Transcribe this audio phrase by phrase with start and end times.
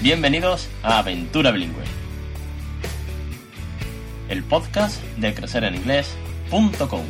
[0.00, 1.82] Bienvenidos a Aventura Bilingüe,
[4.28, 7.02] el podcast de crecereninglés.com.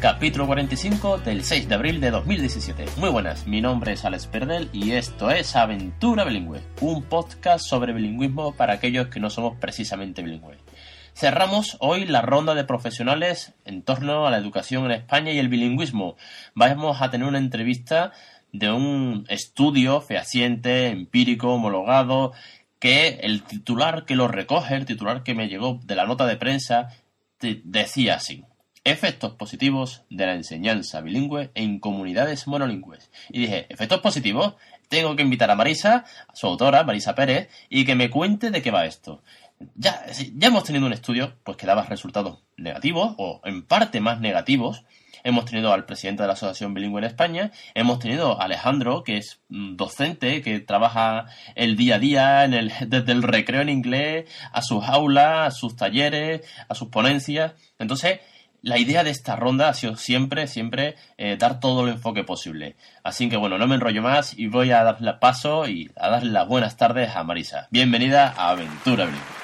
[0.00, 2.86] Capítulo 45 del 6 de abril de 2017.
[2.96, 7.92] Muy buenas, mi nombre es Alex Perdel y esto es Aventura Bilingüe, un podcast sobre
[7.92, 10.58] bilingüismo para aquellos que no somos precisamente bilingües.
[11.14, 15.48] Cerramos hoy la ronda de profesionales en torno a la educación en España y el
[15.48, 16.16] bilingüismo.
[16.54, 18.12] Vamos a tener una entrevista
[18.50, 22.32] de un estudio fehaciente, empírico, homologado,
[22.78, 26.36] que el titular que lo recoge, el titular que me llegó de la nota de
[26.36, 26.88] prensa,
[27.40, 28.44] decía así.
[28.84, 33.10] Efectos positivos de la enseñanza bilingüe en comunidades monolingües.
[33.28, 34.54] Y dije, ¿efectos positivos?
[34.88, 38.60] Tengo que invitar a Marisa, a su autora, Marisa Pérez, y que me cuente de
[38.60, 39.22] qué va esto
[39.74, 44.20] ya, ya hemos tenido un estudio pues que daba resultados negativos o en parte más
[44.20, 44.84] negativos.
[45.24, 49.18] Hemos tenido al presidente de la Asociación Bilingüe en España, hemos tenido a Alejandro, que
[49.18, 54.28] es docente, que trabaja el día a día en el, desde el recreo en inglés
[54.52, 57.54] a sus aulas, a sus talleres, a sus ponencias.
[57.78, 58.18] Entonces,
[58.62, 62.76] la idea de esta ronda ha sido siempre, siempre eh, dar todo el enfoque posible.
[63.02, 66.30] Así que bueno, no me enrollo más y voy a darle paso y a darle
[66.30, 67.68] las buenas tardes a Marisa.
[67.70, 69.41] Bienvenida a Aventura Bilingüe.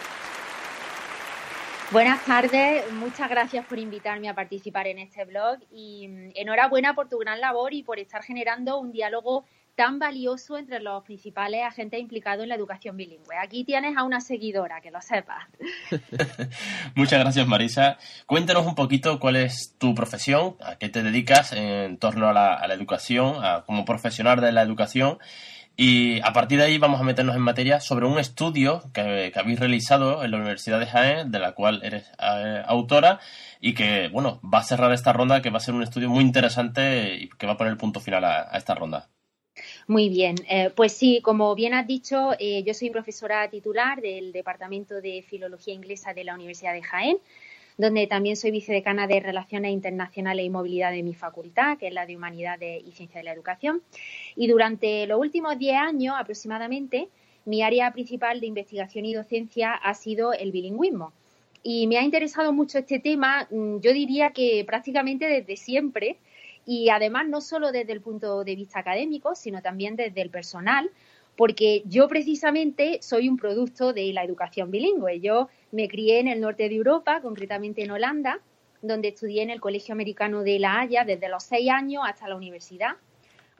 [1.90, 7.08] Buenas tardes, muchas gracias por invitarme a participar en este blog y mm, enhorabuena por
[7.08, 11.98] tu gran labor y por estar generando un diálogo tan valioso entre los principales agentes
[11.98, 13.36] implicados en la educación bilingüe.
[13.42, 15.44] Aquí tienes a una seguidora, que lo sepas.
[16.94, 17.96] Muchas gracias, Marisa.
[18.26, 22.74] Cuéntanos un poquito cuál es tu profesión, a qué te dedicas en torno a la,
[22.74, 25.18] educación, como profesional de la educación
[25.80, 29.60] y a partir de ahí vamos a meternos en materia sobre un estudio que, habéis
[29.60, 33.20] realizado en la Universidad de Jaén, de la cual eres eh, autora,
[33.60, 36.24] y que, bueno, va a cerrar esta ronda, que va a ser un estudio muy
[36.24, 39.08] interesante y que va a poner el punto final a, esta ronda.
[39.86, 44.32] Muy bien, eh, pues sí, como bien has dicho, eh, yo soy profesora titular del
[44.32, 47.18] Departamento de Filología Inglesa de la Universidad de Jaén
[47.78, 52.06] donde también soy vicedecana de Relaciones Internacionales y Movilidad de mi facultad, que es la
[52.06, 53.82] de Humanidades y Ciencia de la Educación.
[54.38, 57.08] Y durante los últimos diez años aproximadamente,
[57.44, 61.12] mi área principal de investigación y docencia ha sido el bilingüismo.
[61.64, 66.18] Y me ha interesado mucho este tema, mm, yo diría que prácticamente desde siempre,
[66.64, 70.88] y además no solo desde el punto de vista académico, sino también desde el personal,
[71.36, 75.18] porque yo precisamente soy un producto de la educación bilingüe.
[75.18, 78.38] Yo me crié en el norte de Europa, concretamente en Holanda,
[78.82, 82.36] donde estudié en el Colegio Americano de La Haya desde los seis años hasta la
[82.36, 82.92] universidad.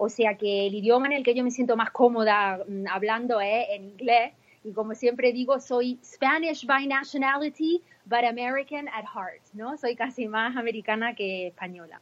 [0.00, 3.41] O sea que el idioma en el que yo me siento más cómoda mm, hablando
[3.41, 4.32] es en inglés.
[4.64, 9.76] Y como siempre digo, soy Spanish by nationality, but American at heart, ¿no?
[9.76, 12.00] Soy casi más americana que española.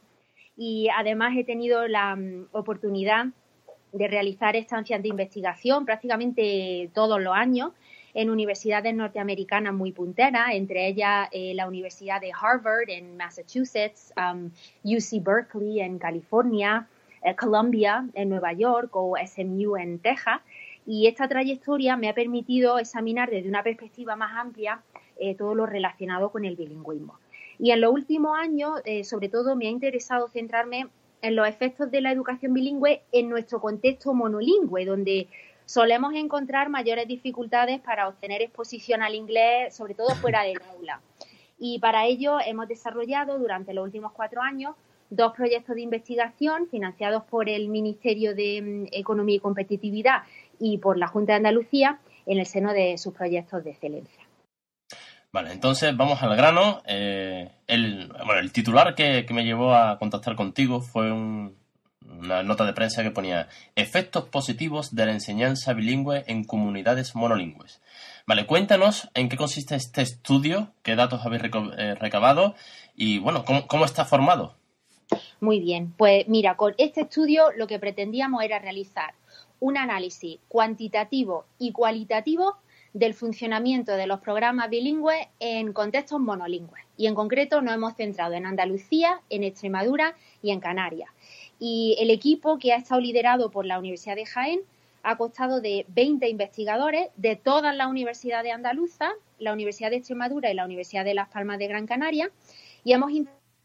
[0.55, 3.27] Y además he tenido la mm, oportunidad
[3.91, 7.71] de realizar estancias de investigación prácticamente todos los años
[8.13, 14.51] en universidades norteamericanas muy punteras, entre ellas eh, la Universidad de Harvard en Massachusetts, um,
[14.83, 16.96] UC Berkeley en California, eh,
[17.35, 20.41] Columbia en Nueva York o SMU en Texas.
[20.85, 24.81] Y esta trayectoria me ha permitido examinar desde una perspectiva más amplia
[25.19, 27.19] eh, todo lo relacionado con el bilingüismo.
[27.59, 30.89] Y en los últimos años, sobre todo, me ha interesado centrarme
[31.21, 35.27] en los efectos de la educación bilingüe en nuestro contexto monolingüe, donde
[35.65, 41.01] solemos encontrar mayores dificultades para obtener exposición al inglés, sobre todo fuera del aula.
[41.59, 44.75] Y para ello hemos desarrollado durante los últimos cuatro años
[45.09, 50.23] dos proyectos de investigación financiados por el Ministerio de mm, Economía y Competitividad
[50.59, 54.27] y por la Junta de Andalucía en el seno de sus proyectos de excelencia.
[55.31, 56.81] Vale, entonces vamos al grano.
[56.85, 62.73] Eh, el, bueno, el titular que, me llevó a contactar contigo fue una nota de
[62.73, 67.81] prensa que ponía efectos positivos de la enseñanza bilingüe en comunidades monolingües.
[68.25, 72.55] Vale, cuéntanos en qué consiste este estudio, qué datos habéis eh, recabado
[72.95, 74.56] y, bueno, cómo, cómo está formado.
[75.39, 79.13] Muy bien, pues mira, con este estudio lo que pretendíamos era realizar
[79.59, 82.57] un análisis cuantitativo y cualitativo
[82.93, 86.83] del funcionamiento de los programas bilingües en contextos monolingües.
[86.97, 91.09] Y en concreto nos hemos centrado en Andalucía, en Extremadura y en Canarias.
[91.59, 94.61] Y el equipo que ha estado liderado por la Universidad de Jaén
[95.03, 100.55] ha costado de 20 investigadores de todas las universidades andaluzas, la Universidad de Extremadura y
[100.55, 102.31] la Universidad de Las Palmas de Gran Canaria,
[102.83, 103.11] y hemos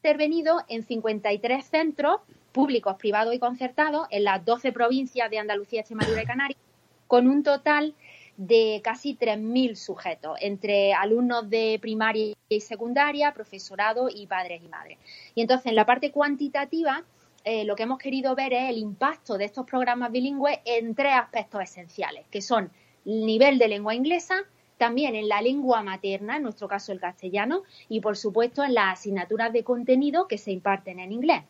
[0.02, 2.16] intervenido en 53 centros
[2.50, 6.58] públicos, privados y concertados en las 12 provincias de Andalucía, Extremadura y Canarias,
[7.06, 7.94] con un total
[8.36, 14.98] de casi 3.000 sujetos, entre alumnos de primaria y secundaria, profesorado y padres y madres.
[15.36, 17.04] Y entonces, en la parte cuantitativa,
[17.44, 21.14] eh, lo que hemos querido ver es el impacto de estos programas bilingües en tres
[21.14, 22.72] aspectos esenciales, que son
[23.06, 24.42] el nivel de lengua inglesa,
[24.82, 28.98] también en la lengua materna, en nuestro caso el castellano, y por supuesto en las
[28.98, 31.44] asignaturas de contenido que se imparten en inglés.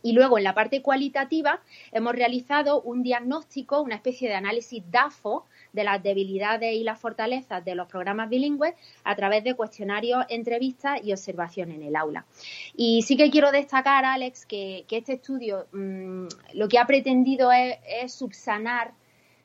[0.00, 1.60] Y luego en la parte cualitativa
[1.90, 7.64] hemos realizado un diagnóstico, una especie de análisis DAFO de las debilidades y las fortalezas
[7.64, 12.26] de los programas bilingües a través de cuestionarios, entrevistas y observación en el aula.
[12.76, 18.14] Y sí que quiero destacar, Alex, que, este estudio mm, lo que ha pretendido es
[18.14, 18.92] subsanar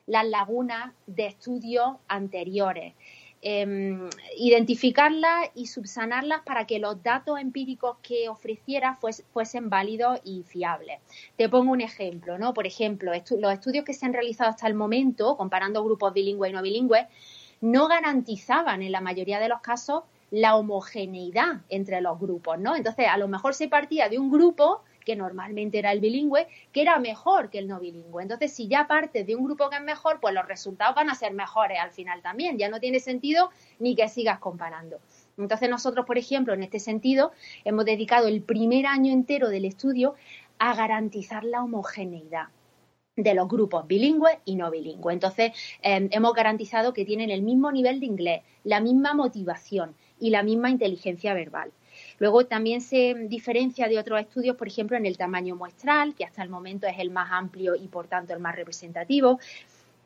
[0.08, 2.94] las lagunas de estudios anteriores.
[3.40, 8.98] Em, identificarlas y subsanarlas para que los datos empíricos que ofreciera
[9.32, 10.98] fuesen válidos y fiables.
[11.36, 12.52] Te pongo un ejemplo, ¿no?
[12.52, 16.54] Por ejemplo, los estudios que se han realizado hasta el momento, comparando grupos bilingües y
[16.54, 17.06] no bilingües,
[17.60, 20.02] no garantizaban en la mayoría de los casos
[20.32, 22.74] la homogeneidad entre los grupos, ¿no?
[22.74, 26.82] Entonces, a lo mejor se partía de un grupo que normalmente era el bilingüe, que
[26.82, 28.22] era mejor que el no bilingüe.
[28.22, 31.14] Entonces, si ya partes de un grupo que es mejor, pues los resultados van a
[31.14, 32.58] ser mejores al final también.
[32.58, 34.98] Ya no tiene sentido ni que sigas comparando.
[35.38, 37.32] Entonces, nosotros, por ejemplo, en este sentido,
[37.64, 40.14] hemos dedicado el primer año entero del estudio
[40.58, 42.48] a garantizar la homogeneidad
[43.16, 45.14] de los grupos bilingües y no bilingües.
[45.14, 50.28] Entonces, em, hemos garantizado que tienen el mismo nivel de inglés, la misma motivación y
[50.28, 51.72] la misma inteligencia verbal.
[52.18, 56.42] Luego también se diferencia de otros estudios, por ejemplo, en el tamaño muestral, que hasta
[56.42, 59.38] el momento es el más amplio y por tanto el más representativo,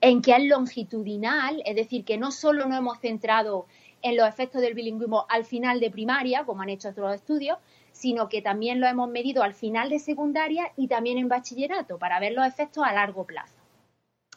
[0.00, 3.66] en que es longitudinal, es decir, que no solo nos hemos centrado
[4.02, 7.58] en los efectos del bilingüismo al final de primaria, como han hecho otros estudios,
[7.92, 12.18] sino que también lo hemos medido al final de secundaria y también en bachillerato, para
[12.18, 13.61] ver los efectos a largo plazo.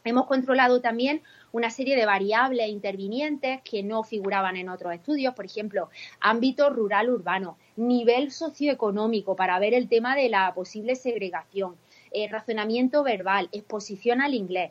[0.06, 1.20] Hemos controlado también
[1.50, 7.58] una serie de variables intervinientes que no figuraban en otros estudios, por ejemplo, ámbito rural-urbano,
[7.74, 11.74] nivel socioeconómico para ver el tema de la posible segregación,
[12.12, 14.70] eh, razonamiento verbal, exposición al inglés.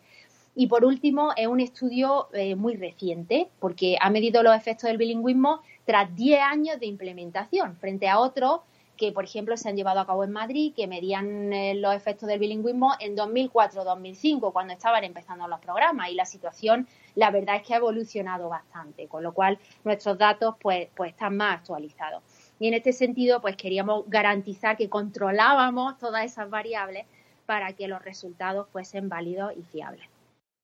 [0.56, 4.98] Y por último, es un estudio eh, muy reciente, porque ha medido los efectos del
[4.98, 8.62] bilingüismo tras 10 años de implementación, frente a otros
[8.98, 12.28] que, por ejemplo, se han llevado a cabo en Madrid, que medían eh, los efectos
[12.28, 16.10] del bilingüismo en 2004-2005, cuando estaban empezando los programas.
[16.10, 20.56] Y la situación, la verdad es que ha evolucionado bastante, con lo cual nuestros datos
[20.60, 22.24] pues, pues están más actualizados.
[22.60, 27.06] Y en este sentido, pues queríamos garantizar que controlábamos todas esas variables
[27.46, 30.15] para que los resultados fuesen válidos y fiables.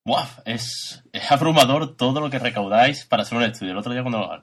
[0.03, 0.25] ¡Buah!
[0.45, 3.73] Es, es, abrumador todo lo que recaudáis para hacer un estudio.
[3.73, 4.41] El otro día cuando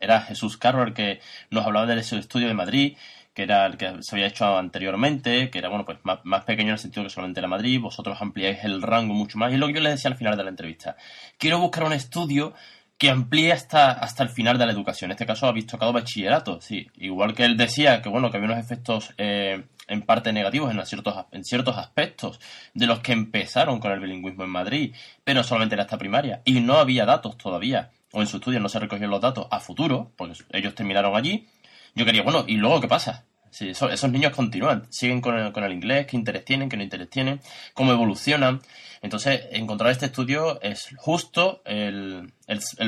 [0.00, 1.20] era Jesús Carro el que
[1.50, 2.96] nos hablaba de ese estudio de Madrid,
[3.34, 6.74] que era el que se había hecho anteriormente, que era bueno pues más, pequeño en
[6.74, 9.52] el sentido que solamente era Madrid, vosotros ampliáis el rango mucho más.
[9.52, 10.96] Y lo que yo les decía al final de la entrevista,
[11.38, 12.54] quiero buscar un estudio
[12.98, 15.10] que amplíe hasta, hasta el final de la educación.
[15.10, 16.88] En este caso habéis tocado bachillerato, sí.
[16.96, 20.84] Igual que él decía que bueno, que había unos efectos eh, en parte negativos en
[20.86, 22.40] ciertos, en ciertos aspectos
[22.72, 24.94] de los que empezaron con el bilingüismo en Madrid,
[25.24, 26.42] pero solamente era hasta primaria.
[26.44, 29.60] Y no había datos todavía, o en su estudio no se recogían los datos a
[29.60, 31.48] futuro, porque ellos terminaron allí.
[31.94, 33.24] Yo quería, bueno, ¿y luego qué pasa?
[33.54, 37.08] Si esos niños continúan, siguen con el, el inglés, qué interés tienen, qué no interés
[37.08, 37.40] tienen,
[37.72, 38.60] cómo evolucionan.
[39.00, 42.32] Entonces, encontrar este estudio es justo el,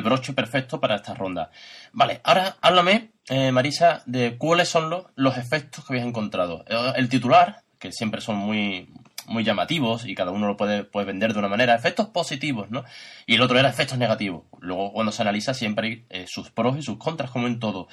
[0.03, 1.53] broche perfecto para esta ronda.
[1.93, 6.65] Vale, ahora háblame, eh, Marisa, de cuáles son los, los efectos que habéis encontrado.
[6.67, 8.89] Eh, el titular, que siempre son muy,
[9.29, 12.85] muy llamativos y cada uno lo puede, puede, vender de una manera, efectos positivos, ¿no?
[13.25, 14.43] Y el otro era efectos negativos.
[14.59, 17.87] Luego, cuando se analiza, siempre hay eh, sus pros y sus contras, como en todo.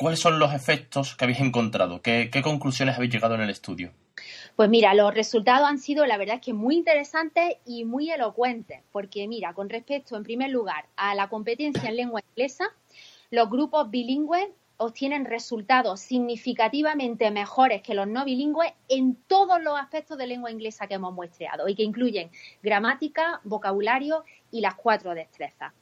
[0.00, 2.00] ¿Cuáles son los efectos que habéis encontrado?
[2.00, 3.92] ¿Qué, qué conclusiones habéis llegado en el estudio?
[4.56, 8.80] Pues mira, los resultados han sido, la verdad es que muy interesantes y muy elocuentes,
[8.92, 12.64] porque mira, con respecto, en primer lugar, a la competencia en lengua inglesa,
[13.30, 20.16] los grupos bilingües obtienen resultados significativamente mejores que los no bilingües en todos los aspectos
[20.16, 22.30] de lengua inglesa que hemos muestreado y que incluyen
[22.62, 25.74] gramática, vocabulario y las cuatro destrezas.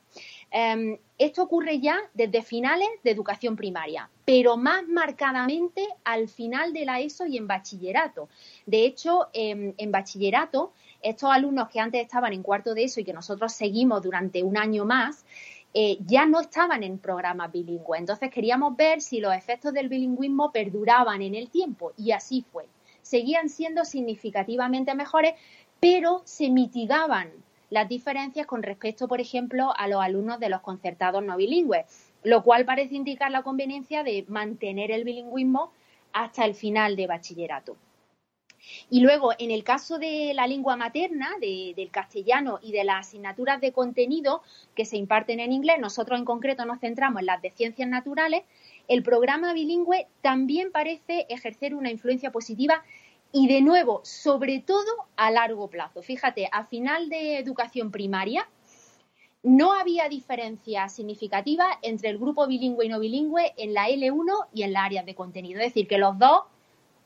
[0.51, 6.87] Em, esto ocurre ya desde finales de educación primaria, pero más marcadamente al final de
[6.87, 8.29] la ESO y en bachillerato.
[8.65, 13.05] De hecho, em, en bachillerato, estos alumnos que antes estaban en cuarto de ESO y
[13.05, 15.25] que nosotros seguimos durante un año más,
[15.75, 18.01] eh, ya no estaban en programas bilingües.
[18.01, 22.67] Entonces queríamos ver si los efectos del bilingüismo perduraban en el tiempo y así fue.
[23.03, 25.35] Seguían siendo significativamente mejores,
[25.79, 27.31] pero se mitigaban
[27.71, 31.87] las diferencias con respecto, por ejemplo, a los alumnos de los concertados no bilingües,
[32.23, 35.73] lo cual parece indicar la conveniencia de mantener el bilingüismo
[36.13, 37.77] hasta el final de bachillerato.
[38.91, 43.61] Y luego, en el caso de la lengua materna, del castellano y de las asignaturas
[43.61, 44.43] de contenido
[44.75, 48.43] que se imparten en inglés, nosotros en concreto nos centramos en las de ciencias naturales,
[48.89, 52.83] el programa bilingüe también parece ejercer una influencia positiva
[53.33, 56.03] y de nuevo, sobre todo a largo plazo.
[56.03, 58.49] Fíjate, a final de educación primaria
[59.43, 64.63] no había diferencia significativa entre el grupo bilingüe y no bilingüe en la L1 y
[64.63, 65.61] en las áreas de contenido.
[65.61, 66.43] Es decir, que los dos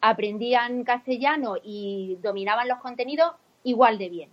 [0.01, 3.33] aprendían castellano y dominaban los contenidos
[3.65, 4.31] igual de bien.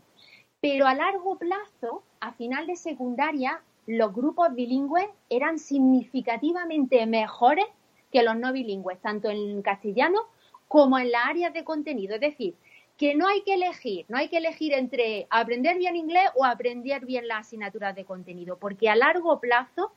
[0.62, 7.65] Pero a largo plazo, a final de secundaria, los grupos bilingües eran significativamente mejores
[8.12, 10.19] que los no bilingües, tanto en castellano
[10.69, 12.15] como en las áreas de contenido.
[12.15, 12.55] Es decir,
[12.95, 17.05] que no hay que elegir, no hay que elegir entre aprender bien inglés o aprender
[17.05, 19.91] bien las asignaturas de contenido, porque a largo plazo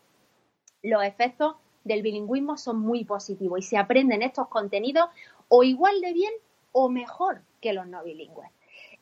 [0.82, 5.08] los efectos del bilingüismo son muy positivos y se aprenden estos contenidos
[5.48, 6.32] o igual de bien
[6.72, 8.48] o mejor que los no bilingües.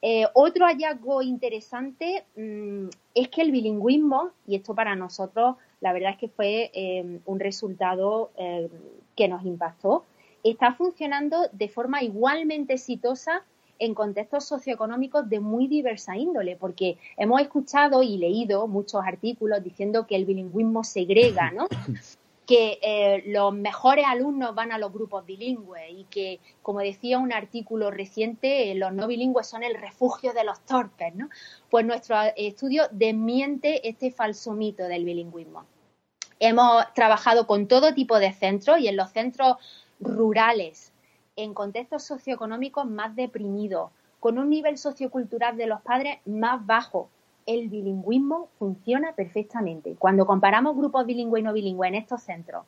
[0.03, 6.13] Eh, otro hallazgo interesante mm, es que el bilingüismo, y esto para nosotros la verdad
[6.13, 8.69] es que fue eh, un resultado eh,
[9.15, 10.05] que nos impactó,
[10.45, 13.45] está funcionando de forma igualmente exitosa
[13.81, 20.07] en contextos socioeconómicos de muy diversa índole, porque hemos escuchado y leído muchos artículos diciendo
[20.07, 21.67] que el bilingüismo segrega, ¿no?
[22.47, 27.33] que eh, los mejores alumnos van a los grupos bilingües y que, como decía un
[27.33, 31.31] artículo reciente, los no bilingües son el refugio de los torpes, ¿no?
[31.71, 35.65] Pues nuestro estudio desmiente este falso mito del bilingüismo.
[36.41, 39.59] Hemos trabajado con todo tipo de centros y en los centros
[40.01, 40.93] rurales,
[41.37, 47.09] en contextos socioeconómicos más deprimidos, con un nivel sociocultural de los padres más bajo,
[47.47, 49.97] el bilingüismo funciona perfectamente.
[49.99, 52.65] Cuando comparamos grupos bilingües y no bilingües en estos centros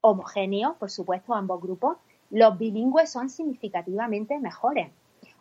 [0.00, 1.96] homogéneos, por supuesto, ambos grupos,
[2.30, 4.90] los bilingües son significativamente mejores.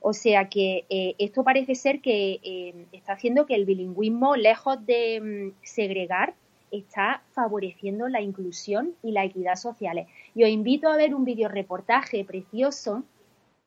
[0.02, 4.86] O sea que eh, esto parece ser que eh, está haciendo que el bilingüismo, lejos
[4.86, 6.36] de mm, segregar,
[6.72, 10.08] está favoreciendo la inclusión y la equidad sociales.
[10.36, 13.04] Y os invito a ver un reportaje precioso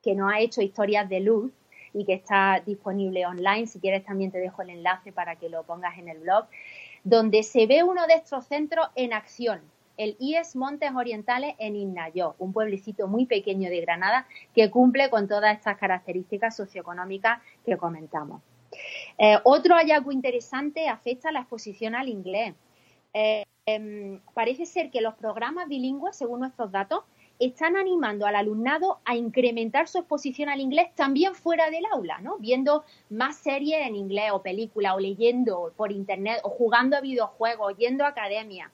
[0.02, 1.52] que nos ha hecho Historias de Luz
[1.92, 3.66] y que está disponible online.
[3.66, 6.46] Si quieres también te dejo el enlace para que lo pongas en el blog,
[7.04, 9.60] donde se ve uno de estos centros en acción,
[9.96, 15.28] el IES Montes Orientales en Innayó, un pueblecito muy pequeño de Granada que cumple con
[15.28, 18.40] todas estas características socioeconómicas que comentamos.
[19.18, 22.54] Eh, otro hallazgo interesante afecta a la exposición al inglés.
[23.12, 27.04] Eh, em, parece ser que los programas bilingües, según nuestros datos,
[27.40, 32.36] están animando al alumnado a incrementar su exposición al inglés también fuera del aula, ¿no?
[32.36, 37.76] Viendo más series en inglés o películas o leyendo por internet o jugando a videojuegos,
[37.78, 38.70] yendo a academia.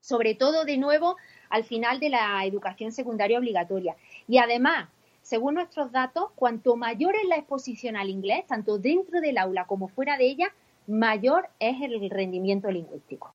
[0.00, 1.16] Sobre todo, de nuevo,
[1.48, 3.94] al final de la educación secundaria obligatoria.
[4.26, 4.88] Y además,
[5.22, 9.86] según nuestros datos, cuanto mayor es la exposición al inglés, tanto dentro del aula como
[9.86, 10.52] fuera de ella,
[10.88, 13.32] mayor es el rendimiento lingüístico.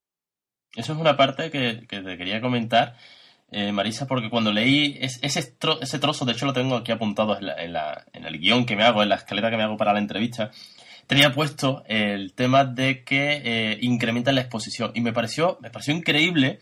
[0.78, 2.96] Eso es una parte que, que te quería comentar
[3.50, 8.26] eh, Marisa, porque cuando leí ese, ese trozo, de hecho lo tengo aquí apuntado en,
[8.26, 10.52] el guion que me hago, en la escaleta que me hago para la entrevista,
[11.08, 14.92] tenía puesto el tema de que eh, incrementa la exposición.
[14.96, 16.60] Y me pareció, me pareció increíble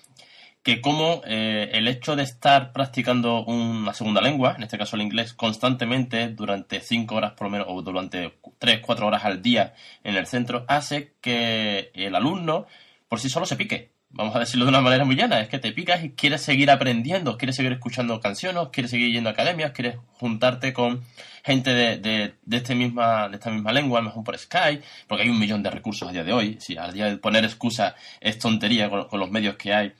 [0.62, 5.02] que como eh, el hecho de estar practicando una segunda lengua, en este caso el
[5.02, 9.74] inglés, constantemente durante cinco horas por lo menos, o durante tres, cuatro horas al día
[10.04, 12.68] en el centro, hace que el alumno
[13.08, 15.60] por sí solo se pique vamos a decirlo de una manera muy llana, es que
[15.60, 19.72] te picas y quieres seguir aprendiendo, quieres seguir escuchando canciones, quieres seguir yendo a academias,
[19.72, 21.04] quieres juntarte con
[21.44, 24.84] gente de, de, de, este misma, de esta misma lengua, a lo mejor por Skype,
[25.08, 26.58] porque hay un millón de recursos a día de hoy.
[26.60, 29.94] Si al día de poner excusa es tontería con los medios que hay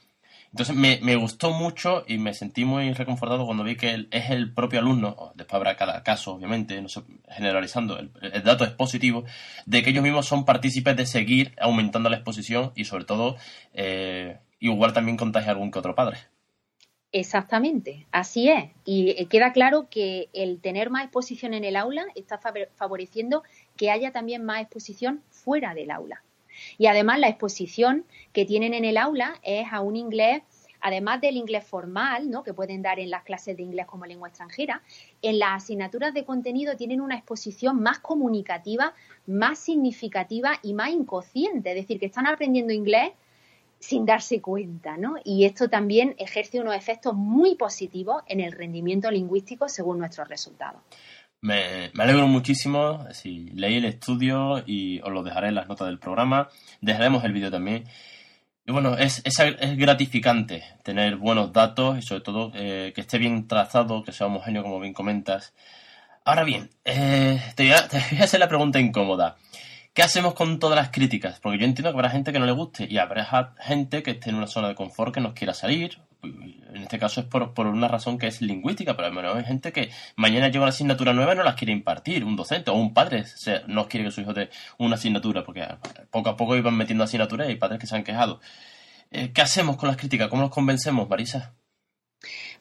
[0.58, 4.80] entonces me, gustó mucho y me sentí muy reconfortado cuando vi que es el propio
[4.80, 8.10] alumno, después habrá cada caso, obviamente, no sé, generalizando, el,
[8.42, 9.26] dato es positivo,
[9.66, 13.36] de que ellos mismos son partícipes de seguir aumentando la exposición y sobre todo
[13.74, 16.20] eh, igual también contagia algún que otro padre.
[17.12, 18.72] Exactamente, así es.
[18.86, 22.40] Y eh, queda claro que el tener más exposición en el aula está
[22.76, 23.44] favoreciendo
[23.76, 26.24] que haya también más exposición fuera del aula.
[26.78, 30.44] Y además la exposición que tienen en el aula es a un inglés
[30.86, 32.44] además del inglés formal, ¿no?
[32.44, 34.84] que pueden dar en las clases de inglés como lengua extranjera,
[35.24, 38.94] en las asignaturas de contenido tienen una exposición más comunicativa,
[39.26, 43.14] más significativa y más inconsciente, es decir, que están aprendiendo inglés
[43.80, 45.16] sin darse cuenta, ¿no?
[45.24, 50.82] Y esto también ejerce unos efectos muy positivos en el rendimiento lingüístico según nuestros resultados.
[51.42, 53.06] Me, alegro muchísimo.
[53.12, 56.50] Si leí el estudio y os lo dejaré en las notas del programa.
[56.82, 57.86] Dejaremos el vídeo también.
[58.68, 63.48] Y bueno, es, es, gratificante tener buenos datos y sobre todo eh, que esté bien
[63.48, 65.54] trazado, que sea homogéneo como bien comentas.
[66.24, 69.38] Ahora bien, eh, te, voy a, te, voy a, hacer la pregunta incómoda.
[69.96, 71.40] ¿Qué hacemos con todas las críticas?
[71.40, 74.30] Porque yo entiendo que habrá gente que no le guste y habrá gente que esté
[74.30, 76.00] en una zona de confort que nos quiera salir.
[76.22, 79.72] En este caso es por, una razón que es lingüística, pero al menos hay gente
[79.72, 82.94] que mañana llega una asignatura nueva y no las quiere impartir, un docente o un
[82.94, 83.24] padre
[83.68, 84.50] no quiere que su hijo dé
[84.80, 85.66] una asignatura, porque
[86.12, 88.42] poco a poco iban metiendo asignaturas y hay padres que se han quejado.
[89.12, 90.28] Eh, ¿Qué hacemos con las críticas?
[90.28, 91.54] ¿Cómo nos convencemos, Marisa?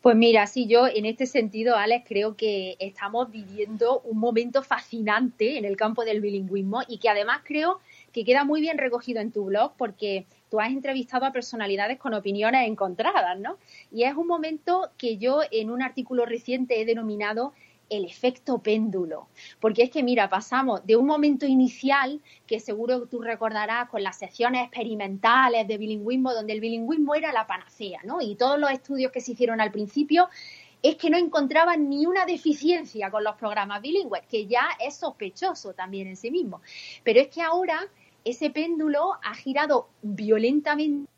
[0.03, 5.57] Pues mira, sí, yo en este sentido, Alex, creo que estamos viviendo un momento fascinante
[5.57, 7.81] en el campo del bilingüismo y que además creo
[8.13, 12.13] que queda muy bien recogido en tu blog porque tú has entrevistado a personalidades con
[12.15, 13.57] opiniones encontradas, ¿no?
[13.91, 17.55] Y es un momento que yo en un artículo reciente he denominado
[17.91, 19.29] el efecto péndulo.
[19.61, 24.19] Porque es que, mira, pasamos de un momento inicial, que seguro tú recordarás con las
[24.19, 28.21] secciones experimentales de bilingüismo, donde el bilingüismo era la panacea, ¿no?
[28.21, 30.29] Y todos los estudios que se hicieron al principio
[30.83, 35.73] es que no encontraban ni una deficiencia con los programas bilingües, que ya es sospechoso
[35.73, 36.61] también en sí mismo.
[37.03, 37.81] Pero es que ahora
[38.23, 41.09] ese péndulo ha girado violentamente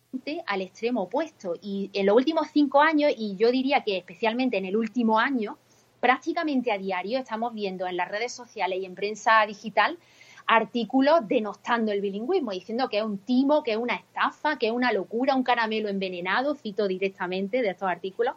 [0.46, 4.66] al extremo opuesto y en los últimos cinco años, y yo diría que especialmente en
[4.66, 5.58] el último año,
[6.06, 9.98] prácticamente a diario estamos viendo en las redes sociales y en prensa digital
[10.46, 14.72] artículos denostando el bilingüismo, diciendo que es un timo, que es una estafa, que es
[14.72, 18.36] una locura, un caramelo envenenado, cito directamente de estos artículos,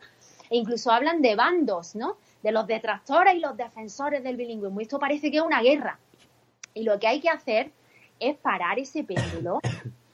[0.50, 2.18] e incluso hablan de bandos, ¿no?
[2.42, 4.82] De los detractores y los defensores del bilingüismo.
[4.82, 6.00] Esto parece que es una guerra.
[6.74, 7.72] Y lo que hay que hacer
[8.20, 9.60] es parar ese péndulo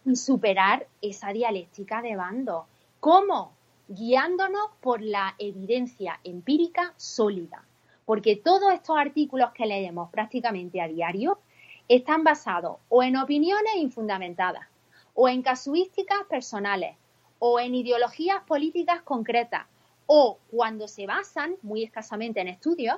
[0.04, 2.66] y superar esa dialéctica de bandos.
[3.00, 3.55] ¿Cómo?
[3.88, 7.64] Guiándonos por la evidencia empírica sólida,
[8.06, 11.40] porque todos estos artículos que leemos prácticamente a diario
[11.88, 14.68] están basados o en opiniones infundamentadas,
[15.14, 16.96] o en casuísticas personales,
[17.40, 19.66] o en ideologías políticas concretas,
[20.08, 22.98] o cuando se basan muy escasamente en estudios,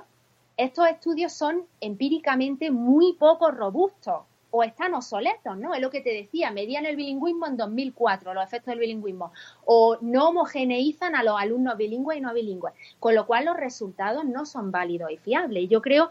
[0.56, 5.74] estos estudios son empíricamente muy poco robustos o están obsoletos, ¿no?
[5.74, 9.32] Es lo que te decía, medían el bilingüismo en 2004, los efectos del bilingüismo,
[9.64, 14.24] o no homogeneizan a los alumnos bilingües y no bilingües, con lo cual los resultados
[14.24, 15.64] no son válidos y fiables.
[15.64, 16.10] Y yo creo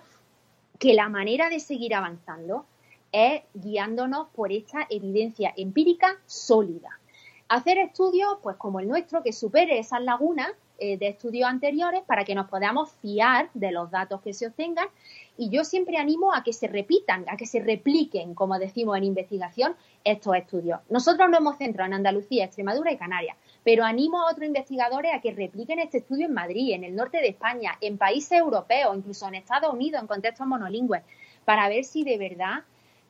[0.79, 2.65] que la manera de seguir avanzando
[3.11, 6.99] es guiándonos por esta evidencia empírica sólida.
[7.49, 12.25] Hacer estudios, pues como el nuestro, que supere esas lagunas eh, de estudios anteriores para
[12.25, 14.87] que nos podamos fiar de los datos que se obtengan
[15.37, 19.03] y yo siempre animo a que se repitan, a que se repliquen, como decimos en
[19.03, 20.79] investigación, estos estudios.
[20.89, 25.21] Nosotros nos hemos centrado en Andalucía, Extremadura y Canarias, pero animo a otros investigadores a
[25.21, 29.27] que repliquen este estudio en Madrid, en el norte de España, en países europeos, incluso
[29.27, 31.03] en Estados Unidos, en contextos monolingües,
[31.45, 32.63] para ver si de verdad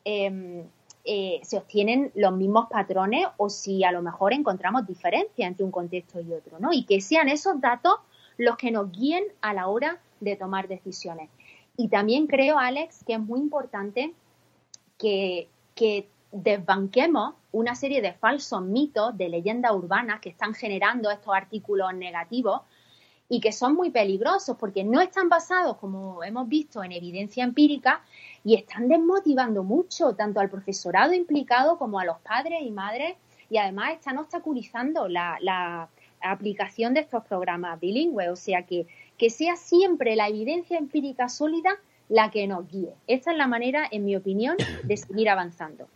[0.03, 0.63] em,
[1.05, 5.71] eh, se obtienen los mismos patrones o si a lo mejor encontramos diferencias entre un
[5.71, 6.73] contexto y otro, ¿no?
[6.73, 7.93] Y que sean esos datos
[8.37, 11.29] los que nos guíen a la hora de tomar decisiones.
[11.77, 14.13] Y también creo, Alex, que es muy importante
[14.97, 15.47] que,
[16.29, 22.61] desbanquemos una serie de falsos mitos, de leyendas urbanas que están generando estos artículos negativos
[23.29, 28.01] y que son muy peligrosos porque no están basados, como hemos visto, en evidencia empírica
[28.43, 33.15] y están desmotivando mucho tanto al profesorado implicado como a los padres y madres
[33.49, 35.89] y además están obstaculizando la, la
[36.21, 38.29] aplicación de estos programas bilingües.
[38.29, 41.71] O sea que que sea siempre la evidencia empírica sólida
[42.09, 42.93] la que nos guíe.
[43.07, 45.87] Esta es la manera, en mi opinión, de seguir avanzando.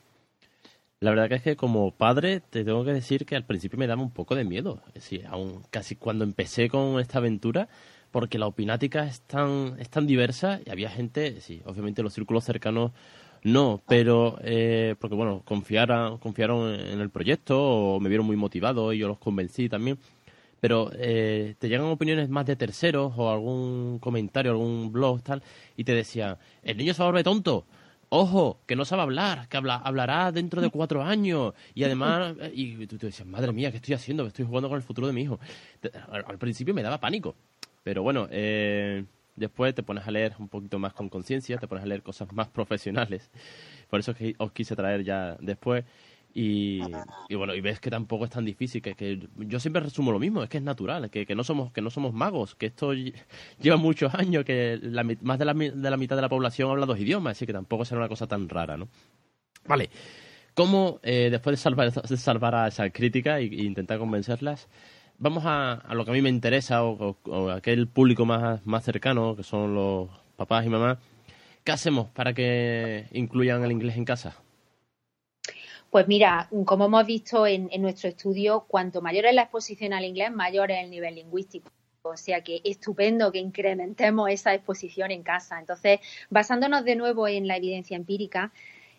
[0.99, 3.87] La verdad que es que como padre te tengo que decir que al principio me
[3.87, 4.81] daba un poco de miedo.
[4.93, 7.69] Es aún casi cuando empecé con esta aventura,
[8.11, 12.43] porque la opinática es tan, es tan diversa y había gente, sí, obviamente los círculos
[12.43, 12.91] cercanos
[13.43, 18.93] no, pero eh, porque bueno, confiaron, confiaron en el proyecto o me vieron muy motivado
[18.93, 19.97] y yo los convencí también
[20.61, 25.43] pero eh, te llegan opiniones más de terceros o algún comentario, algún blog, tal,
[25.75, 27.65] y te decían, el niño se vuelve tonto.
[28.09, 31.53] Ojo, que no sabe hablar, que habla, hablará dentro de cuatro años.
[31.73, 34.27] Y además, y tú te decías, madre mía, ¿qué estoy haciendo?
[34.27, 35.39] Estoy jugando con el futuro de mi hijo.
[36.11, 37.35] Al, principio me daba pánico.
[37.83, 41.85] Pero bueno, eh, después te pones a leer un poquito más con conciencia, te pones
[41.85, 43.31] a leer cosas más profesionales.
[43.89, 45.85] Por eso es que os quise traer ya después.
[46.33, 46.81] Y,
[47.35, 50.43] bueno, y ves que tampoco es tan difícil, que, que yo siempre resumo lo mismo,
[50.43, 53.77] es que es natural, que, que, no somos que no somos magos, que esto lleva
[53.77, 56.99] muchos años, que la, más de la, de la mitad de la población habla dos
[56.99, 58.87] idiomas, así que tampoco será una cosa tan rara, ¿no?
[59.67, 59.89] Vale,
[60.53, 64.69] ¿cómo eh, después de salvar, de salvar a esa crítica e, intentar convencerlas,
[65.17, 68.85] vamos a, a, lo que a mí me interesa o, o, aquel público más, más
[68.85, 70.97] cercano, que son los papás y mamás,
[71.65, 74.41] ¿qué hacemos para que incluyan el inglés en casa?
[75.91, 80.31] Pues mira, como hemos visto en, nuestro estudio, cuanto mayor es la exposición al inglés,
[80.31, 81.69] mayor es el nivel lingüístico.
[82.03, 85.59] O sea que estupendo que incrementemos esa exposición en casa.
[85.59, 85.99] Entonces,
[86.29, 88.53] basándonos de nuevo en la evidencia empírica,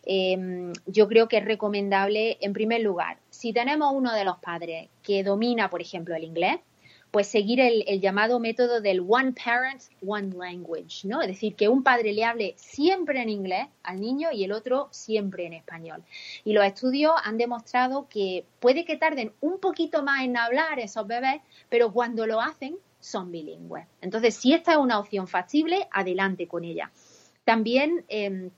[0.05, 4.89] em, yo creo que es recomendable, en primer lugar, si tenemos uno de los padres
[5.01, 6.59] que domina, por ejemplo, el inglés,
[7.13, 11.21] pues seguir el, llamado método del one parent, one language, ¿no?
[11.21, 14.87] Es decir, que un padre le hable siempre en inglés al niño y el otro
[14.89, 16.03] siempre en español.
[16.43, 21.05] Y los estudios han demostrado que puede que tarden un poquito más en hablar esos
[21.05, 23.85] bebés, pero cuando lo hacen son bilingües.
[24.01, 26.91] Entonces, si esta es una opción factible, adelante con ella.
[27.43, 28.49] También em,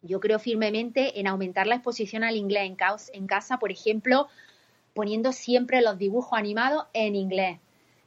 [0.00, 2.76] yo creo firmemente en aumentar la exposición al inglés en,
[3.14, 4.26] en casa, por ejemplo,
[4.92, 7.60] poniendo siempre los dibujos animados en inglés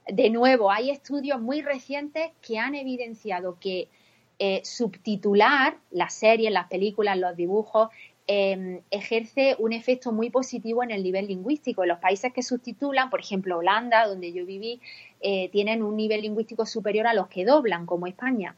[0.08, 3.90] de nuevo, hay estudios muy recientes que han evidenciado que
[4.38, 7.90] eh, subtitular las series, las películas, los dibujos,
[8.28, 11.84] em, ejerce un efecto muy positivo en el nivel lingüístico.
[11.84, 14.82] En los países que subtitulan, por ejemplo Holanda, donde yo viví,
[15.22, 18.56] eh, tienen un nivel lingüístico superior a los que doblan, como España.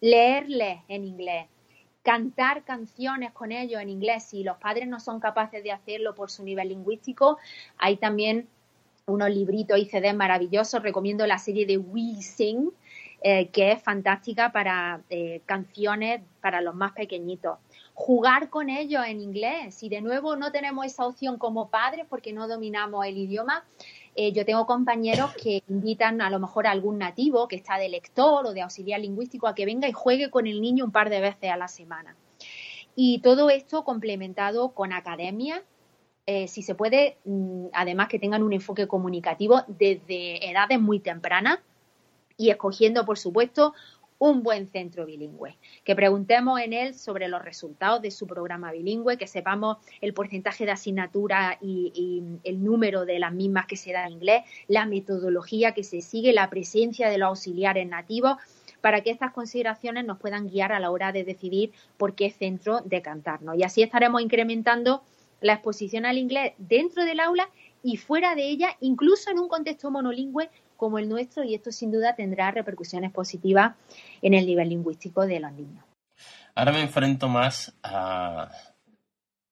[0.00, 1.46] Leerles en inglés,
[2.02, 6.30] cantar canciones con ellos en inglés, si los padres no son capaces de hacerlo por
[6.30, 7.38] su nivel lingüístico,
[7.78, 8.48] hay también
[9.06, 10.82] unos libritos y CDs maravillosos.
[10.82, 12.70] Recomiendo la serie de We Sing,
[13.20, 17.58] eh, que es fantástica para eh, canciones para los más pequeñitos.
[17.94, 19.74] Jugar con ellos en inglés.
[19.74, 23.64] Si de nuevo no tenemos esa opción como padres porque no dominamos el idioma,
[24.14, 27.88] eh, yo tengo compañeros que invitan a lo mejor a algún nativo que está de
[27.88, 31.10] lector o de auxiliar lingüístico a que venga y juegue con el niño un par
[31.10, 32.16] de veces a la semana.
[32.94, 35.62] Y todo esto complementado con academia
[36.26, 41.58] eh, si se puede, mm, además que tengan un enfoque comunicativo desde edades muy tempranas
[42.36, 43.74] y escogiendo, por supuesto,
[44.18, 45.58] un buen centro bilingüe.
[45.82, 50.64] Que preguntemos en él sobre los resultados de su programa bilingüe, que sepamos el porcentaje
[50.64, 54.86] de asignatura y, y, el número de las mismas que se da en inglés, la
[54.86, 58.36] metodología que se sigue, la presencia de los auxiliares nativos,
[58.80, 62.80] para que estas consideraciones nos puedan guiar a la hora de decidir por qué centro
[62.84, 63.56] decantarnos.
[63.56, 65.02] Y así estaremos incrementando
[65.42, 67.48] la exposición al inglés dentro del aula
[67.82, 71.92] y fuera de ella, incluso en un contexto monolingüe como el nuestro, y esto sin
[71.92, 73.74] duda tendrá repercusiones positivas
[74.20, 75.84] en el nivel lingüístico de los niños.
[76.54, 78.50] Ahora me enfrento más a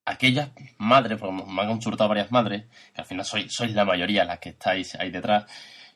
[0.05, 4.24] aquellas madres, porque me han consultado varias madres, que al final sois, sois la mayoría
[4.24, 5.46] las que estáis ahí detrás,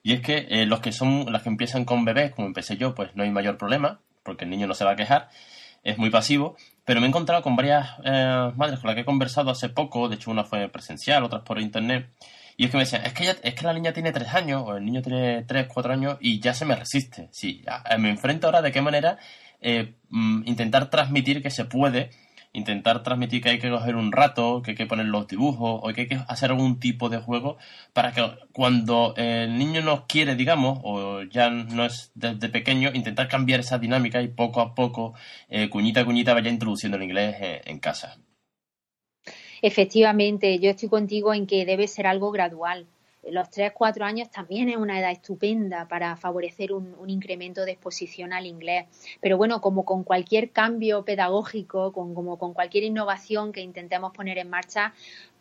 [0.03, 2.95] y es que eh, los que son las que empiezan con bebés, como empecé yo,
[2.95, 5.31] pues no hay mayor problema, porque el niño no se va a quejar,
[5.85, 9.05] es muy pasivo, pero me he encontrado con varias eh, madres con las que he
[9.05, 12.09] conversado hace poco, de hecho una fue presencial, otras por internet,
[12.57, 14.77] y es que me decían, es que, es que la niña tiene tres años, o
[14.77, 17.29] el niño tiene tres, cuatro años, y ya se me resiste.
[17.33, 17.65] Sí,
[17.99, 19.19] me enfrento ahora de qué manera
[19.61, 22.11] eh, mm, intentar transmitir que se puede
[22.55, 25.93] intentar transmitir que hay que coger un rato, que hay que poner los dibujos o
[25.93, 27.59] que hay que hacer algún tipo de juego
[27.93, 33.29] para que cuando el niño nos quiere, digamos, o ya no es desde pequeño, intentar
[33.29, 35.15] cambiar esa dinámica y poco a poco,
[35.49, 38.17] eh, cuñita a cuñita, vaya introduciendo el inglés en casa.
[39.61, 42.87] Efectivamente, yo estoy contigo en que debe ser algo gradual
[43.31, 48.47] los 3-4 años también es una edad estupenda para favorecer un, incremento de exposición al
[48.47, 48.87] inglés.
[49.21, 54.39] Pero bueno, como con cualquier cambio pedagógico, con, como con cualquier innovación que intentemos poner
[54.39, 54.95] en marcha,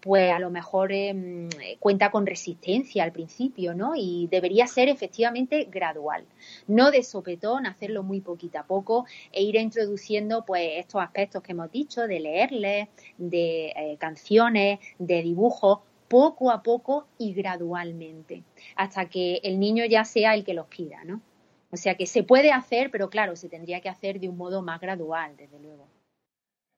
[0.03, 3.93] pues a lo mejor em, cuenta con resistencia al principio, ¿no?
[3.95, 6.25] Y debería ser efectivamente gradual,
[6.67, 11.53] no de sopetón, hacerlo muy poquito a poco e ir introduciendo pues estos aspectos que
[11.53, 15.79] hemos dicho de leerles, de eh, canciones, de dibujos,
[16.13, 18.43] poco a poco y gradualmente,
[18.75, 21.21] hasta que el niño ya sea el que los pida, ¿no?
[21.71, 24.61] O sea que se puede hacer, pero claro, se tendría que hacer de un modo
[24.61, 25.87] más gradual, desde luego.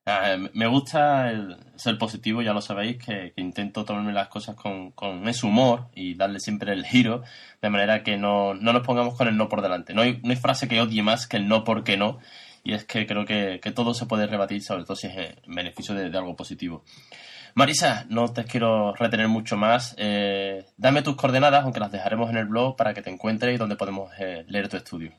[0.06, 4.94] Ah, me gusta el ser positivo, ya lo sabéis, que, intento tomarme las cosas con,
[5.28, 7.22] ese humor y darle siempre el giro,
[7.60, 9.92] de manera que no, nos pongamos con el no por delante.
[9.92, 12.20] No hay, no hay frase que odie más que el no porque no,
[12.64, 15.94] y es que creo que, todo se puede rebatir, sobre todo si es en beneficio
[15.94, 16.84] de algo positivo.
[17.56, 19.94] Marisa, no te quiero retener mucho más.
[19.96, 23.56] Eh, dame tus coordenadas, aunque las dejaremos en el blog para que te encuentres y
[23.56, 25.12] donde podemos eh, leer tu estudio.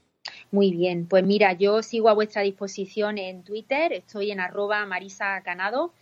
[0.51, 5.41] Muy bien, pues mira, yo sigo a vuestra disposición en Twitter, estoy en arroba Marisa
[5.41, 5.93] Canado.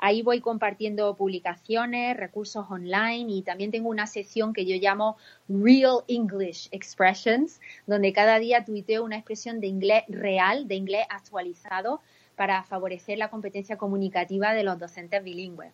[0.00, 5.16] Ahí voy compartiendo publicaciones, recursos online y también tengo una sección que yo llamo
[5.48, 12.00] Real English Expressions, donde cada día tuiteo una expresión de inglés real, de inglés actualizado,
[12.36, 15.72] para favorecer la competencia comunicativa de los docentes bilingües.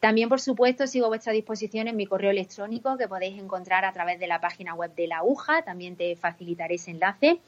[0.00, 3.92] También, por supuesto, sigo a vuestra disposición en mi correo electrónico que podéis encontrar a
[3.92, 5.62] través de la página web de la UJA.
[5.62, 7.40] También te facilitaré ese enlace.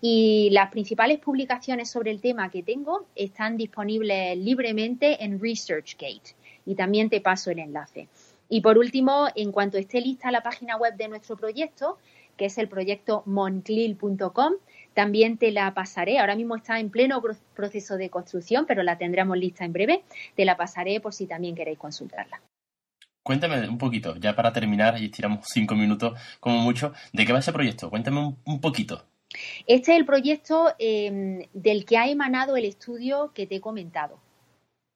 [0.00, 6.34] Y las principales publicaciones sobre el tema que tengo están disponibles libremente en ResearchGate.
[6.66, 8.08] Y también te paso el enlace.
[8.48, 11.98] Y por último, en cuanto esté lista la página web de nuestro proyecto,
[12.36, 14.54] que es el proyecto monclil.com,
[14.94, 16.18] también te la pasaré.
[16.18, 17.22] Ahora mismo está en pleno
[17.54, 20.04] proceso de construcción, pero la tendremos lista en breve.
[20.34, 22.40] Te la pasaré por si también queréis consultarla.
[23.22, 27.38] Cuéntame un poquito, ya para terminar, y estiramos cinco minutos como mucho, ¿de qué va
[27.38, 27.88] ese proyecto?
[27.88, 29.04] Cuéntame un, poquito.
[29.66, 34.18] Este es el proyecto em, del que ha emanado el estudio que te he comentado.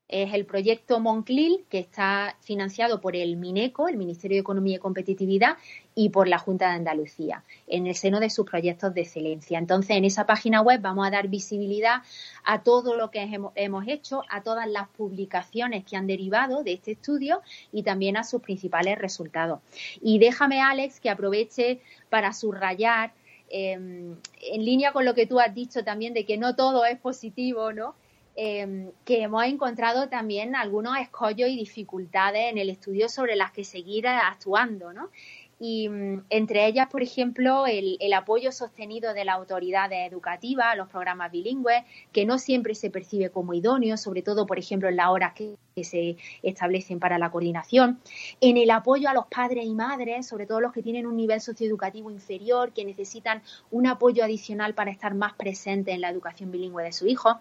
[0.08, 4.80] Es el proyecto Monclil, que está financiado por el MINECO, el Ministerio de Economía y
[4.80, 5.56] Competitividad,
[5.98, 9.58] y por la Junta de Andalucía, en el seno de sus proyectos de excelencia.
[9.58, 12.02] Entonces, en esa página web vamos a dar visibilidad
[12.44, 16.92] a todo lo que hemos hecho, a todas las publicaciones que han derivado de este
[16.92, 17.40] estudio
[17.72, 19.60] y también a sus principales resultados.
[20.02, 21.80] Y déjame, Alex, que aproveche
[22.10, 23.14] para subrayar,
[23.48, 26.98] em, en línea con lo que tú has dicho también, de que no todo es
[26.98, 27.94] positivo, ¿no?
[28.38, 33.64] Em, que hemos encontrado también algunos escollos y dificultades en el estudio sobre las que
[33.64, 35.08] seguir actuando, ¿no?
[35.58, 40.88] Y mm, entre ellas, por ejemplo, el, apoyo sostenido de las autoridades educativas a los
[40.88, 45.08] programas bilingües, que no siempre se percibe como idóneo, sobre todo, por ejemplo, en las
[45.08, 48.00] horas que, se establecen para la coordinación.
[48.40, 51.42] En el apoyo a los padres y madres, sobre todo los que tienen un nivel
[51.42, 56.82] socioeducativo inferior, que necesitan un apoyo adicional para estar más presentes en la educación bilingüe
[56.82, 57.40] de su hijo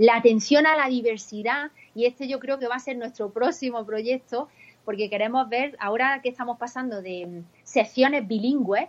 [0.00, 3.84] la atención a la diversidad, y este yo creo que va a ser nuestro próximo
[3.84, 4.48] proyecto,
[4.84, 8.88] porque queremos ver, ahora que estamos pasando de mm, secciones bilingües,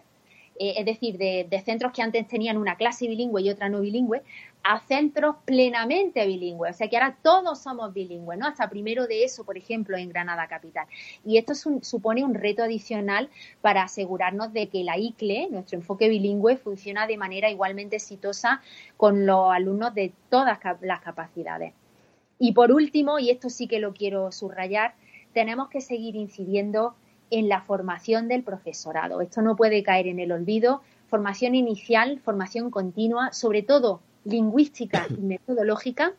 [0.59, 4.21] eh, es decir, de, centros que antes tenían una clase bilingüe y otra no bilingüe,
[4.63, 6.75] a centros plenamente bilingües.
[6.75, 8.45] O sea que ahora todos somos bilingües, ¿no?
[8.45, 10.85] Hasta primero de eso, por ejemplo, en Granada Capital.
[11.25, 13.29] Y esto supone un reto adicional
[13.61, 18.61] para asegurarnos de que la ICLE, nuestro enfoque bilingüe, funciona de manera igualmente exitosa
[18.97, 21.73] con los alumnos de todas las capacidades.
[22.37, 24.93] Y por último, y esto sí que lo quiero subrayar,
[25.33, 26.95] tenemos que seguir incidiendo
[27.29, 29.21] en la formación del profesorado.
[29.21, 30.81] Esto no puede caer en el olvido.
[31.07, 36.13] Formación inicial, formación continua, sobre todo lingüística y metodológica.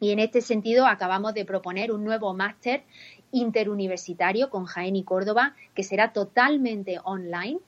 [0.00, 2.84] Y en este sentido acabamos de proponer un nuevo máster
[3.32, 7.60] interuniversitario con Jaén y Córdoba, que será totalmente online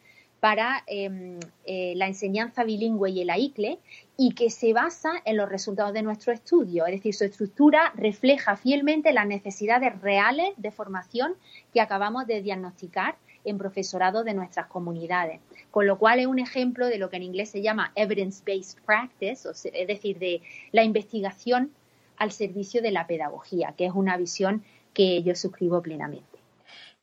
[0.43, 3.79] para em, eh, la enseñanza bilingüe y el AICLE
[4.17, 6.85] y que se basa en los resultados de nuestro estudio.
[6.85, 11.35] Es decir, su estructura refleja fielmente las necesidades reales de formación
[11.73, 15.39] que acabamos de diagnosticar en profesorado de nuestras comunidades.
[15.71, 19.49] Con lo cual es un ejemplo de lo que en inglés se llama evidence-based practice,
[19.49, 21.71] es decir, de la investigación
[22.17, 26.27] al servicio de la pedagogía, que es una visión que yo suscribo plenamente.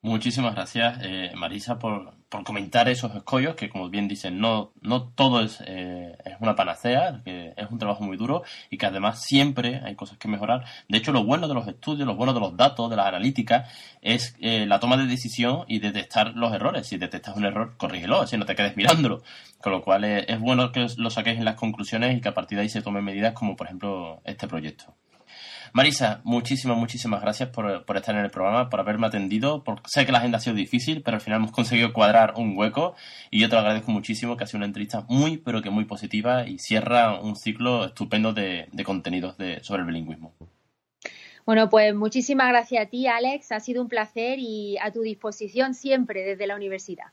[0.02, 5.42] Muchísimas gracias, eh, Marisa, por, comentar esos escollos, que como bien dicen, no, no todo
[5.42, 9.82] es, eh, es una panacea, que es un trabajo muy duro y que además siempre
[9.84, 10.64] hay cosas que mejorar.
[10.88, 13.68] De hecho, lo bueno de los estudios, lo bueno de los datos, de la analítica,
[14.02, 16.88] es eh, la toma de decisión y detectar los errores.
[16.88, 19.24] Si detectas un error, corrígelo, si no te quedes mirándolo.
[19.60, 22.58] Con lo cual es bueno que lo saquéis en las conclusiones y que a partir
[22.58, 24.96] de ahí se tomen medidas como, por ejemplo, este proyecto.
[25.74, 29.64] Marisa, muchísimas, muchísimas gracias por, estar en el programa, por haberme atendido.
[29.86, 32.96] sé que la agenda ha sido difícil, pero al final hemos conseguido cuadrar un hueco
[33.30, 35.86] y yo te lo agradezco muchísimo, que ha sido una entrevista muy, pero que muy
[35.86, 40.34] positiva y cierra un ciclo estupendo de, contenidos sobre el bilingüismo.
[41.46, 43.52] Bueno, pues muchísimas gracias a ti, Alex.
[43.52, 47.08] Ha sido un placer y a tu disposición siempre desde la universidad.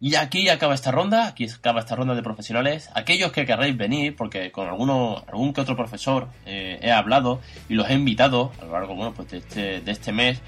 [0.00, 2.88] Y aquí acaba esta ronda, aquí acaba esta ronda de profesionales.
[2.94, 7.74] Aquellos que querréis venir, porque con alguno, algún que otro profesor eh, he hablado y
[7.74, 10.40] los he invitado a lo largo bueno, pues de, este, de este mes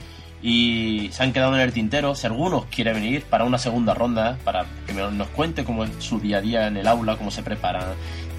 [0.42, 2.14] y se han quedado en el tintero.
[2.14, 6.20] Si alguno quiere venir para una segunda ronda, para que nos cuente cómo es su
[6.20, 7.84] día a día en el aula, cómo se preparan,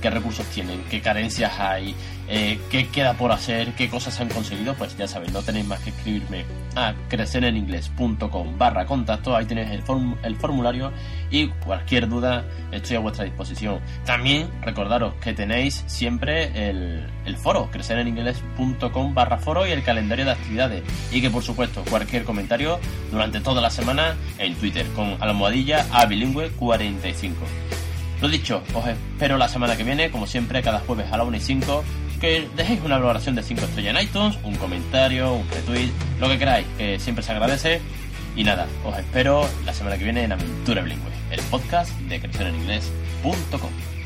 [0.02, 1.93] qué recursos tienen, qué carencias hay,
[2.34, 5.82] eh, qué queda por hacer, qué cosas han conseguido, pues ya sabéis, no tenéis más
[5.82, 6.46] que escribirme
[6.78, 9.84] a crecereningles.com barra contacto, ahí tenéis el,
[10.24, 10.94] el formulario
[11.30, 13.82] y cualquier duda estoy a vuestra disposición.
[14.06, 20.32] También recordaros que tenéis siempre el, el foro, crecereningles.com barra foro y el calendario de
[20.32, 22.80] actividades y que por supuesto cualquier comentario
[23.12, 27.46] durante toda la semana en Twitter con almohadilla a bilingüe 45.
[28.22, 31.38] Lo dicho, os espero la semana que viene, como siempre, cada jueves a la 1
[31.38, 31.84] y 5,
[32.21, 36.38] que dejéis una valoración de 5 estrellas en iTunes, un comentario, un retweet, lo que
[36.38, 37.81] queráis, que siempre se agradece.
[38.36, 44.00] Y nada, os espero la semana que viene en Aventura Bilingüe, el podcast de crecereninglés.com.